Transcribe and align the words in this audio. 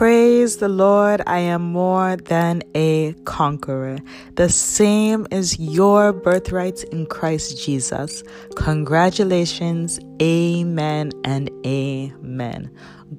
Praise 0.00 0.56
the 0.56 0.68
Lord, 0.70 1.20
I 1.26 1.40
am 1.40 1.60
more 1.60 2.16
than 2.16 2.62
a 2.74 3.12
conqueror. 3.26 3.98
The 4.36 4.48
same 4.48 5.26
is 5.30 5.58
your 5.58 6.14
birthright 6.14 6.82
in 6.84 7.04
Christ 7.04 7.62
Jesus. 7.62 8.22
Congratulations, 8.56 10.00
amen 10.22 11.12
and 11.22 11.50
amen. 11.66 12.70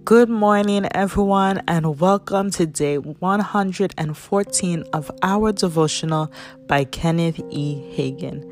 Good 0.04 0.30
morning, 0.30 0.88
everyone, 0.96 1.62
and 1.68 2.00
welcome 2.00 2.50
to 2.50 2.66
day 2.66 2.98
114 2.98 4.84
of 4.94 5.12
our 5.22 5.52
devotional 5.52 6.32
by 6.66 6.86
Kenneth 6.86 7.40
E. 7.52 7.76
Hagin. 7.96 8.44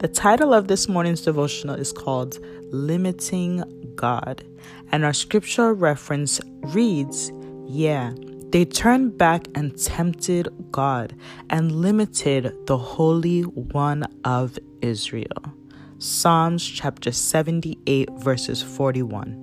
The 0.00 0.08
title 0.08 0.52
of 0.52 0.66
this 0.66 0.88
morning's 0.88 1.20
devotional 1.20 1.76
is 1.76 1.92
called 1.92 2.40
Limiting 2.72 3.62
God, 3.94 4.42
and 4.90 5.04
our 5.04 5.12
scripture 5.12 5.72
reference 5.72 6.40
reads, 6.62 7.30
Yeah, 7.68 8.12
they 8.50 8.64
turned 8.64 9.18
back 9.18 9.48
and 9.56 9.76
tempted 9.76 10.48
God 10.70 11.14
and 11.50 11.72
limited 11.72 12.54
the 12.66 12.78
Holy 12.78 13.42
One 13.42 14.04
of 14.24 14.56
Israel. 14.82 15.52
Psalms 15.98 16.64
chapter 16.64 17.10
78, 17.10 18.08
verses 18.18 18.62
41. 18.62 19.42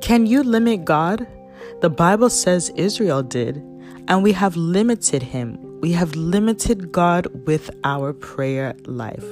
Can 0.00 0.26
you 0.26 0.44
limit 0.44 0.84
God? 0.84 1.26
The 1.80 1.90
Bible 1.90 2.30
says 2.30 2.70
Israel 2.76 3.24
did, 3.24 3.56
and 4.06 4.22
we 4.22 4.32
have 4.32 4.56
limited 4.56 5.22
him. 5.22 5.58
We 5.80 5.92
have 5.92 6.14
limited 6.14 6.92
God 6.92 7.26
with 7.46 7.70
our 7.82 8.12
prayer 8.12 8.76
life. 8.84 9.26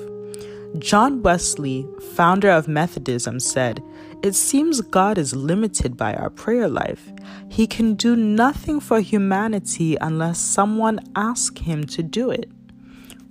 John 0.78 1.22
Wesley, 1.22 1.86
founder 2.14 2.50
of 2.50 2.66
Methodism, 2.66 3.38
said, 3.40 3.82
It 4.26 4.34
seems 4.34 4.80
God 4.80 5.18
is 5.18 5.36
limited 5.36 5.96
by 5.96 6.12
our 6.14 6.30
prayer 6.30 6.66
life. 6.66 7.12
He 7.48 7.68
can 7.68 7.94
do 7.94 8.16
nothing 8.16 8.80
for 8.80 8.98
humanity 8.98 9.96
unless 10.00 10.40
someone 10.40 10.98
asks 11.14 11.60
him 11.60 11.84
to 11.84 12.02
do 12.02 12.32
it. 12.32 12.50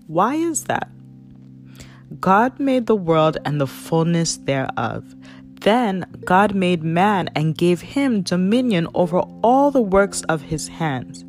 Why 0.08 0.36
is 0.36 0.64
that? 0.72 0.88
God 2.22 2.58
made 2.62 2.86
the 2.86 2.96
world 2.96 3.36
and 3.44 3.60
the 3.60 3.68
fullness 3.68 4.38
thereof. 4.38 5.04
Then 5.60 6.06
God 6.24 6.56
made 6.56 6.82
man 6.82 7.30
and 7.36 7.58
gave 7.58 7.82
him 7.82 8.22
dominion 8.22 8.88
over 8.94 9.20
all 9.44 9.72
the 9.72 9.82
works 9.82 10.22
of 10.30 10.44
his 10.44 10.70
hands. 10.70 11.26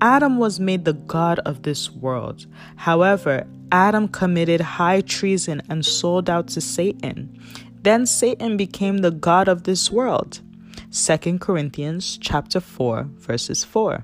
Adam 0.00 0.38
was 0.38 0.58
made 0.58 0.84
the 0.84 0.92
God 0.92 1.38
of 1.46 1.62
this 1.62 1.88
world. 1.88 2.46
However, 2.74 3.46
Adam 3.70 4.08
committed 4.08 4.60
high 4.60 5.02
treason 5.02 5.62
and 5.70 5.86
sold 5.86 6.28
out 6.28 6.48
to 6.48 6.60
Satan. 6.60 7.40
Then 7.84 8.06
Satan 8.06 8.56
became 8.56 8.98
the 8.98 9.10
God 9.10 9.46
of 9.46 9.64
this 9.64 9.90
world. 9.90 10.40
2 10.90 11.38
Corinthians 11.38 12.16
chapter 12.16 12.58
4 12.58 13.10
verses 13.18 13.62
4. 13.62 14.02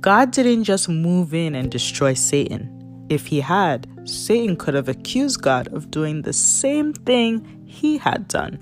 God 0.00 0.32
didn't 0.32 0.64
just 0.64 0.88
move 0.88 1.32
in 1.32 1.54
and 1.54 1.70
destroy 1.70 2.14
Satan. 2.14 3.06
If 3.08 3.28
he 3.28 3.40
had, 3.40 3.86
Satan 4.08 4.56
could 4.56 4.74
have 4.74 4.88
accused 4.88 5.40
God 5.40 5.68
of 5.68 5.92
doing 5.92 6.22
the 6.22 6.32
same 6.32 6.92
thing 6.92 7.64
he 7.64 7.98
had 7.98 8.26
done. 8.26 8.58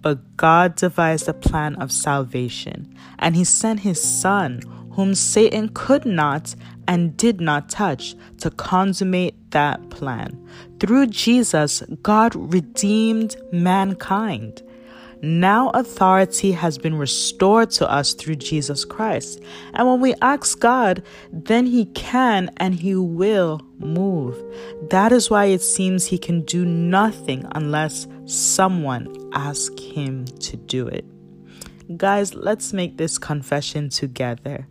But 0.00 0.38
God 0.38 0.74
devised 0.76 1.28
a 1.28 1.34
plan 1.34 1.76
of 1.76 1.92
salvation, 1.92 2.94
and 3.18 3.36
he 3.36 3.44
sent 3.44 3.80
his 3.80 4.02
Son, 4.02 4.62
whom 4.92 5.14
Satan 5.14 5.68
could 5.74 6.06
not 6.06 6.54
and 6.90 7.16
did 7.16 7.40
not 7.40 7.68
touch, 7.68 8.16
to 8.38 8.50
consummate 8.50 9.36
that 9.52 9.90
plan. 9.90 10.36
Through 10.80 11.06
Jesus, 11.06 11.84
God 12.02 12.34
redeemed 12.34 13.36
mankind. 13.52 14.60
Now 15.22 15.68
authority 15.70 16.50
has 16.50 16.78
been 16.78 16.96
restored 16.96 17.70
to 17.72 17.88
us 17.88 18.12
through 18.12 18.36
Jesus 18.36 18.84
Christ. 18.84 19.40
And 19.74 19.86
when 19.86 20.00
we 20.00 20.14
ask 20.20 20.58
God, 20.58 21.04
then 21.32 21.66
He 21.66 21.84
can 21.84 22.50
and 22.56 22.74
He 22.74 22.96
will 22.96 23.60
move. 23.78 24.36
That 24.90 25.12
is 25.12 25.30
why 25.30 25.44
it 25.44 25.62
seems 25.62 26.06
He 26.06 26.18
can 26.18 26.40
do 26.42 26.64
nothing 26.64 27.46
unless 27.52 28.08
someone 28.24 29.14
asks 29.32 29.80
Him 29.80 30.24
to 30.24 30.56
do 30.56 30.88
it. 30.88 31.04
Guys, 31.96 32.34
let's 32.34 32.72
make 32.72 32.98
this 32.98 33.18
confession 33.18 33.88
together. 33.88 34.66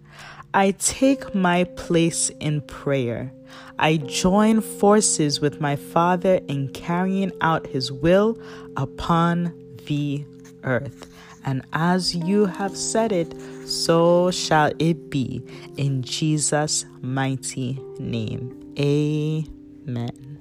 I 0.53 0.71
take 0.71 1.35
my 1.35 1.65
place 1.75 2.29
in 2.39 2.61
prayer. 2.61 3.31
I 3.77 3.97
join 3.97 4.61
forces 4.61 5.41
with 5.41 5.59
my 5.59 5.75
Father 5.75 6.39
in 6.47 6.69
carrying 6.69 7.31
out 7.41 7.67
His 7.67 7.91
will 7.91 8.37
upon 8.77 9.53
the 9.87 10.23
earth. 10.63 11.11
And 11.45 11.65
as 11.73 12.15
you 12.15 12.45
have 12.45 12.75
said 12.75 13.11
it, 13.11 13.33
so 13.67 14.31
shall 14.31 14.71
it 14.79 15.09
be 15.09 15.43
in 15.77 16.03
Jesus' 16.03 16.85
mighty 17.01 17.79
name. 17.99 18.73
Amen. 18.79 20.39